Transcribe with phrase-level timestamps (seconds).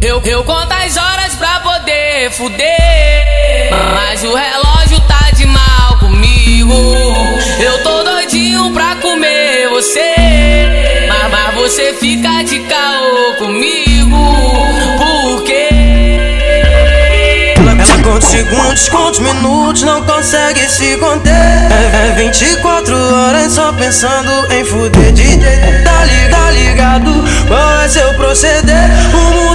[0.00, 3.70] eu, eu conto as horas pra poder fuder.
[3.94, 6.74] Mas o relógio tá de mal comigo.
[7.58, 10.14] Eu tô doidinho pra comer você.
[11.08, 14.16] Mas, mas você fica de caô comigo.
[14.98, 15.68] Por quê?
[17.56, 21.32] Ela conta segundos, conta minutos, não consegue se conter.
[21.32, 25.12] É, é 24 horas só pensando em fuder.
[25.12, 25.38] DJ,
[25.84, 27.24] tá ligado, tá ligado?
[27.46, 28.90] Qual é seu proceder?
[29.12, 29.47] O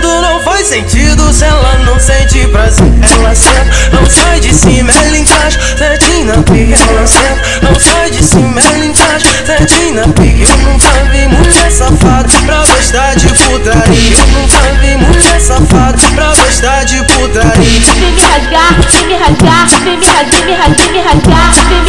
[0.73, 2.91] mundo não faz sentido se ela não sente prazer.
[3.13, 5.59] Ela senta, não sai de cima, ela encaixa.
[5.77, 9.27] Certinho pique, ela senta, não sai de cima, ela encaixa.
[9.45, 14.17] Certinho pique, eu nunca vi mulher safada pra gostar de putaria.
[14.17, 17.79] Eu nunca vi mulher safada pra gostar de putaria.
[17.99, 21.82] Vem me rasgar, vem me rasgar, vem me rasgar, vem me rasgar, vem me rasgar,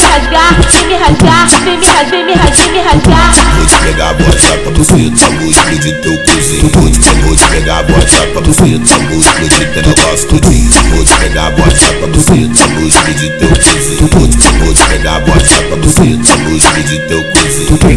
[2.71, 3.33] me rasgar.
[3.57, 6.71] Vou te pegar, bota pra buceta, vou explodir teu cozinho.
[7.23, 10.71] Vou te, pegar, bota pra buceta, vou explodir teu negócio tudinho.
[10.91, 14.54] Vou te pegar, bota pra buceta, vou explodir teu cozinho.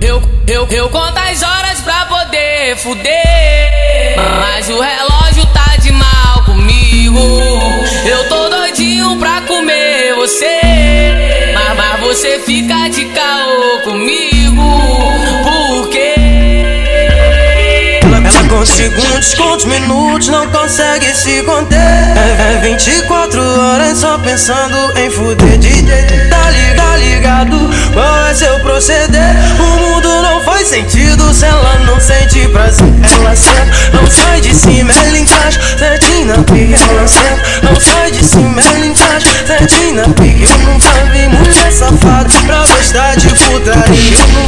[0.00, 4.16] Eu, eu, eu conto as horas pra poder fuder.
[4.16, 7.20] Mas o relógio tá de mal comigo.
[8.06, 11.52] Eu tô doidinho pra comer você.
[11.54, 14.62] Mas, mas você fica de caô comigo.
[15.42, 16.14] Por quê?
[18.02, 21.76] Ela conta segundos, conta minutos, não consegue se conter.
[21.76, 25.58] É, é 24 horas só pensando em fuder.
[25.58, 26.25] DJ,
[31.42, 32.86] ela não sente prazer.
[33.14, 35.60] Ela senta, não sai de cima, ela encaixa.
[35.78, 39.28] Certinho na pique, ela senta, não sai de cima, ela encaixa.
[39.46, 44.45] Certinho na pique, eu nunca vi mulher safada pra gostar de putaria.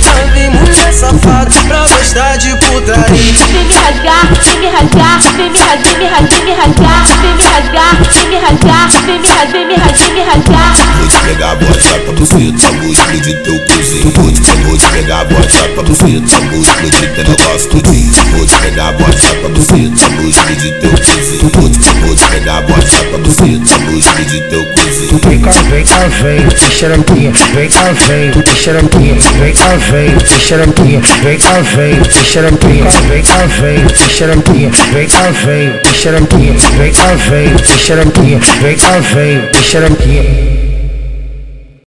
[5.69, 9.67] rasgar, me rasgar, me rasgar, vem me rasgar, vem me rasgar, vem me rasgar, vem
[9.67, 10.77] me rasgar, me rasgar.
[10.99, 14.13] Vou te pegar a bota pra buceta, vou explodir teu cozinho.
[14.15, 18.13] Vou te, vou te pegar a bota pra buceta, vou explodir teu negócio tudinho.
[18.31, 21.51] Vou te pegar a bota pra buceta, vou explodir teu cozinho.
[21.53, 24.78] Vou te, vou te pegar a bota pra buceta, vou explodir teu cozinho.
[24.99, 31.39] Vem cá, vem cá, vem, xerequinha, vem cá, vem, xerequinha, vem cá, vem, xerequinha, vem
[31.39, 38.41] cá, vem, xerequinha, vem cá, vem, xerequinha, vem cá, vem, xerequinha, vem cá, vem, xerequinha,
[38.61, 40.58] vem cá, vem, xerequinha.